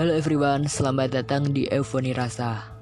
Halo 0.00 0.16
everyone, 0.16 0.64
selamat 0.64 1.12
datang 1.12 1.52
di 1.52 1.68
Eufoni 1.68 2.16
Rasa. 2.16 2.72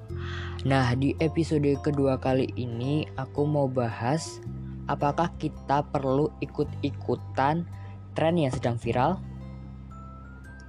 Nah, 0.62 0.94
di 0.94 1.18
episode 1.18 1.66
kedua 1.82 2.14
kali 2.14 2.46
ini 2.54 3.10
aku 3.18 3.42
mau 3.42 3.66
bahas 3.66 4.38
apakah 4.86 5.26
kita 5.34 5.82
perlu 5.90 6.30
ikut-ikutan 6.38 7.66
tren 8.14 8.34
yang 8.38 8.54
sedang 8.54 8.78
viral? 8.78 9.18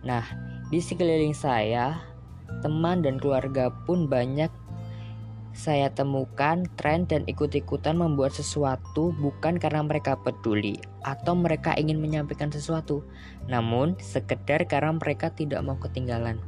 Nah, 0.02 0.26
di 0.74 0.82
sekeliling 0.82 1.38
saya, 1.38 2.02
teman 2.66 3.06
dan 3.06 3.22
keluarga 3.22 3.70
pun 3.86 4.10
banyak 4.10 4.50
saya 5.54 5.94
temukan 5.94 6.66
tren 6.82 7.06
dan 7.06 7.30
ikut-ikutan 7.30 7.94
membuat 7.94 8.34
sesuatu 8.34 9.14
bukan 9.22 9.62
karena 9.62 9.86
mereka 9.86 10.18
peduli 10.18 10.82
atau 11.06 11.34
mereka 11.36 11.76
ingin 11.76 12.00
menyampaikan 12.00 12.52
sesuatu, 12.52 13.06
namun 13.48 13.96
sekedar 14.00 14.68
karena 14.68 14.96
mereka 14.96 15.32
tidak 15.32 15.64
mau 15.64 15.80
ketinggalan. 15.80 16.40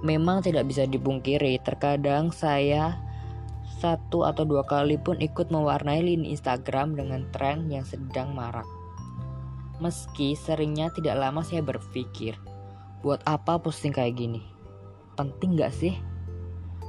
Memang 0.00 0.46
tidak 0.46 0.68
bisa 0.70 0.86
dipungkiri, 0.86 1.58
terkadang 1.60 2.30
saya 2.30 2.96
satu 3.78 4.26
atau 4.26 4.42
dua 4.42 4.66
kali 4.66 4.98
pun 4.98 5.18
ikut 5.22 5.50
mewarnai 5.50 6.02
lini 6.02 6.34
Instagram 6.34 6.98
dengan 6.98 7.26
tren 7.30 7.70
yang 7.70 7.86
sedang 7.86 8.34
marak. 8.34 8.66
Meski 9.78 10.34
seringnya 10.34 10.90
tidak 10.90 11.18
lama 11.18 11.46
saya 11.46 11.62
berpikir, 11.62 12.34
buat 13.02 13.22
apa 13.26 13.62
posting 13.62 13.94
kayak 13.94 14.18
gini? 14.18 14.42
Penting 15.14 15.58
gak 15.58 15.74
sih? 15.74 15.94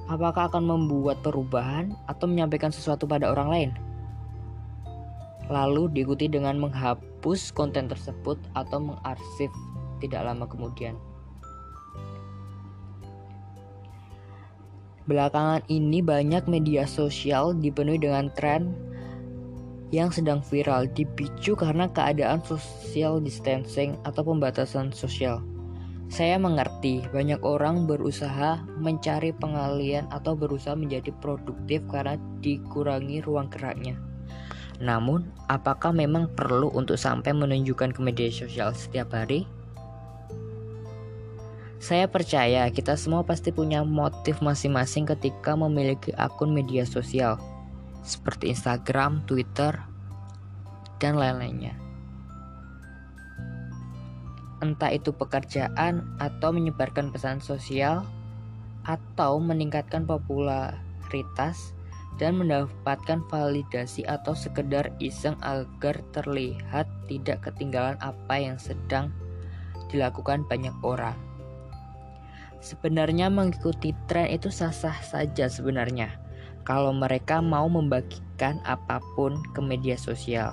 apakah 0.09 0.50
akan 0.50 0.66
membuat 0.66 1.22
perubahan 1.22 1.94
atau 2.09 2.25
menyampaikan 2.25 2.73
sesuatu 2.73 3.05
pada 3.05 3.30
orang 3.30 3.50
lain. 3.53 3.70
Lalu 5.49 5.89
diikuti 5.91 6.30
dengan 6.30 6.62
menghapus 6.62 7.52
konten 7.52 7.89
tersebut 7.89 8.38
atau 8.53 8.77
mengarsip 8.77 9.49
tidak 9.99 10.23
lama 10.30 10.45
kemudian. 10.45 10.95
Belakangan 15.09 15.66
ini 15.73 16.05
banyak 16.05 16.45
media 16.45 16.86
sosial 16.86 17.58
dipenuhi 17.58 17.97
dengan 17.97 18.30
tren 18.38 18.77
yang 19.89 20.14
sedang 20.14 20.45
viral 20.45 20.86
dipicu 20.86 21.58
karena 21.58 21.89
keadaan 21.89 22.45
social 22.45 23.17
distancing 23.17 23.97
atau 24.05 24.22
pembatasan 24.22 24.94
sosial. 24.94 25.42
Saya 26.09 26.42
mengerti 26.42 27.05
banyak 27.09 27.42
orang 27.45 27.89
berusaha 27.89 28.61
mencari 28.77 29.33
pengalian 29.33 30.09
atau 30.14 30.33
berusaha 30.33 30.73
menjadi 30.73 31.14
produktif 31.22 31.86
karena 31.89 32.17
dikurangi 32.42 33.22
ruang 33.25 33.50
geraknya. 33.50 34.08
Namun, 34.80 35.27
apakah 35.52 35.91
memang 35.91 36.31
perlu 36.31 36.72
untuk 36.72 36.95
sampai 36.95 37.35
menunjukkan 37.35 37.91
ke 37.91 37.99
media 37.99 38.31
sosial 38.31 38.72
setiap 38.72 39.11
hari? 39.11 39.44
Saya 41.80 42.11
percaya 42.11 42.67
kita 42.71 42.99
semua 42.99 43.23
pasti 43.23 43.55
punya 43.55 43.88
motif 43.88 44.44
masing-masing 44.44 45.08
ketika 45.08 45.55
memiliki 45.55 46.11
akun 46.16 46.52
media 46.52 46.83
sosial, 46.83 47.39
seperti 48.03 48.52
Instagram, 48.52 49.23
Twitter, 49.27 49.80
dan 50.99 51.16
lain-lainnya 51.16 51.89
entah 54.59 54.91
itu 54.91 55.16
pekerjaan 55.16 56.03
atau 56.19 56.52
menyebarkan 56.52 57.11
pesan 57.16 57.39
sosial 57.39 58.03
atau 58.83 59.39
meningkatkan 59.39 60.03
popularitas 60.03 61.75
dan 62.20 62.36
mendapatkan 62.36 63.23
validasi 63.31 64.03
atau 64.03 64.36
sekedar 64.36 64.92
iseng 65.00 65.39
agar 65.39 66.03
terlihat 66.12 66.86
tidak 67.08 67.48
ketinggalan 67.48 67.95
apa 68.03 68.36
yang 68.36 68.59
sedang 68.59 69.09
dilakukan 69.88 70.44
banyak 70.45 70.76
orang. 70.84 71.16
Sebenarnya 72.59 73.31
mengikuti 73.31 73.95
tren 74.11 74.28
itu 74.28 74.52
sah-sah 74.52 74.99
saja 74.99 75.48
sebenarnya 75.48 76.20
kalau 76.67 76.92
mereka 76.92 77.39
mau 77.39 77.66
membagikan 77.71 78.60
apa 78.67 78.99
pun 79.16 79.39
ke 79.55 79.64
media 79.64 79.95
sosial. 79.95 80.52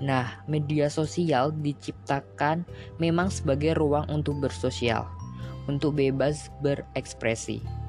Nah, 0.00 0.42
media 0.48 0.88
sosial 0.90 1.52
diciptakan 1.54 2.64
memang 2.96 3.28
sebagai 3.28 3.76
ruang 3.76 4.08
untuk 4.08 4.42
bersosial, 4.42 5.06
untuk 5.68 5.96
bebas 5.96 6.48
berekspresi. 6.64 7.79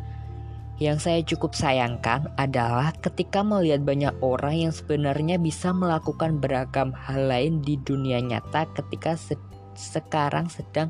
Yang 0.81 0.97
saya 1.06 1.22
cukup 1.22 1.53
sayangkan 1.53 2.34
adalah 2.42 2.90
ketika 3.06 3.46
melihat 3.46 3.86
banyak 3.86 4.18
orang 4.25 4.66
yang 4.66 4.74
sebenarnya 4.74 5.38
bisa 5.38 5.69
melakukan 5.69 6.42
beragam 6.42 6.90
hal 6.90 7.30
lain 7.30 7.62
di 7.62 7.78
dunia 7.78 8.18
nyata 8.18 8.66
ketika 8.74 9.14
se 9.14 9.38
sekarang 9.78 10.50
sedang 10.50 10.90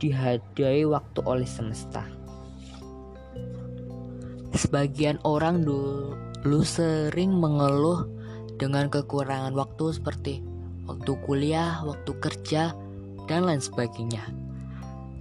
dihadai 0.00 0.88
waktu 0.88 1.20
oleh 1.28 1.44
semesta. 1.44 2.00
Sebagian 4.56 5.20
orang 5.28 5.68
dulu 5.68 6.64
sering 6.64 7.36
mengeluh 7.36 8.08
dengan 8.56 8.88
kekurangan 8.88 9.52
waktu 9.52 10.00
seperti 10.00 10.40
waktu 10.88 11.12
kuliah, 11.28 11.84
waktu 11.84 12.16
kerja, 12.18 12.72
dan 13.28 13.44
lain 13.44 13.60
sebagainya. 13.60 14.24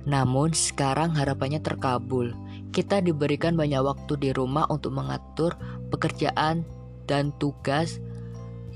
Namun 0.07 0.55
sekarang 0.55 1.13
harapannya 1.13 1.59
terkabul. 1.59 2.33
Kita 2.69 3.01
diberikan 3.01 3.57
banyak 3.57 3.81
waktu 3.81 4.13
di 4.21 4.29
rumah 4.29 4.69
untuk 4.69 4.93
mengatur 4.93 5.57
pekerjaan 5.89 6.61
dan 7.09 7.33
tugas 7.41 7.97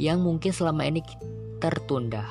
yang 0.02 0.26
mungkin 0.26 0.50
selama 0.50 0.90
ini 0.90 1.06
tertunda. 1.62 2.26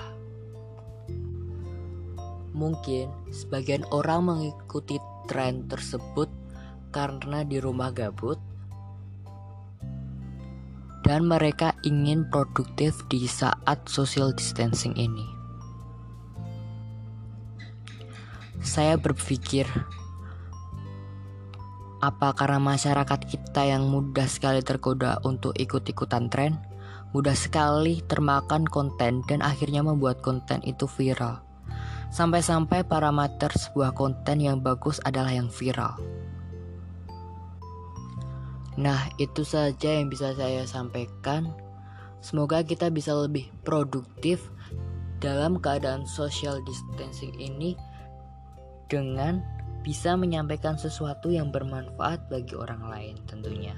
Mungkin 2.52 3.08
sebagian 3.30 3.86
orang 3.94 4.26
mengikuti 4.26 4.98
tren 5.30 5.70
tersebut 5.70 6.28
karena 6.92 7.46
di 7.46 7.56
rumah 7.62 7.94
gabut 7.94 8.36
dan 11.02 11.26
mereka 11.26 11.74
ingin 11.82 12.26
produktif 12.30 12.94
di 13.10 13.26
saat 13.26 13.78
social 13.90 14.30
distancing 14.30 14.94
ini. 14.94 15.26
Saya 18.62 18.94
berpikir, 18.94 19.66
apa 22.02 22.34
karena 22.34 22.58
masyarakat 22.58 23.30
kita 23.30 23.62
yang 23.62 23.86
mudah 23.86 24.26
sekali 24.26 24.58
tergoda 24.58 25.22
untuk 25.22 25.54
ikut-ikutan 25.54 26.26
tren, 26.26 26.58
mudah 27.14 27.38
sekali 27.38 28.02
termakan 28.10 28.66
konten 28.66 29.22
dan 29.30 29.38
akhirnya 29.38 29.86
membuat 29.86 30.18
konten 30.18 30.58
itu 30.66 30.90
viral. 30.90 31.38
Sampai-sampai 32.10 32.82
parameter 32.82 33.54
sebuah 33.54 33.94
konten 33.94 34.42
yang 34.42 34.58
bagus 34.58 34.98
adalah 35.06 35.30
yang 35.30 35.46
viral. 35.46 35.94
Nah, 38.74 39.06
itu 39.22 39.46
saja 39.46 40.02
yang 40.02 40.10
bisa 40.10 40.34
saya 40.34 40.66
sampaikan. 40.66 41.54
Semoga 42.18 42.66
kita 42.66 42.90
bisa 42.90 43.14
lebih 43.14 43.46
produktif 43.62 44.50
dalam 45.22 45.62
keadaan 45.62 46.02
social 46.02 46.58
distancing 46.66 47.30
ini 47.38 47.78
dengan 48.90 49.44
bisa 49.82 50.14
menyampaikan 50.14 50.78
sesuatu 50.78 51.28
yang 51.28 51.50
bermanfaat 51.50 52.30
bagi 52.30 52.54
orang 52.54 52.86
lain 52.86 53.14
tentunya. 53.26 53.74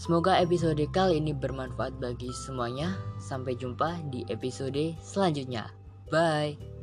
Semoga 0.00 0.40
episode 0.40 0.80
kali 0.96 1.20
ini 1.20 1.36
bermanfaat 1.36 2.00
bagi 2.00 2.32
semuanya. 2.32 2.96
Sampai 3.20 3.52
jumpa 3.60 4.00
di 4.08 4.24
episode 4.32 4.96
selanjutnya. 5.04 5.68
Bye. 6.08 6.79